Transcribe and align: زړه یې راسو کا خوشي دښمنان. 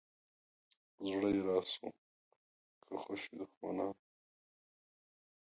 زړه 1.07 1.29
یې 1.35 1.41
راسو 1.47 1.85
کا 2.85 2.93
خوشي 3.03 3.31
دښمنان. 3.39 3.93